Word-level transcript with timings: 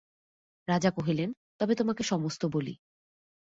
রাজা 0.67 0.89
কহিলেন, 0.91 1.29
তবে 1.59 1.73
তোমাকে 1.75 2.03
সমস্ত 2.03 2.41
বলি। 2.45 2.73